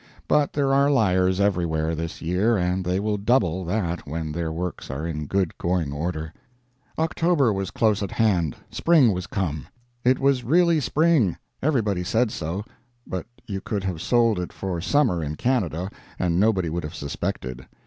[0.27, 4.89] But there are liars everywhere this year, and they will double that when their works
[4.89, 6.33] are in good going order.
[6.97, 9.67] October was close at hand, spring was come.
[10.03, 12.65] It was really spring everybody said so;
[13.05, 15.87] but you could have sold it for summer in Canada,
[16.17, 17.67] and nobody would have suspected.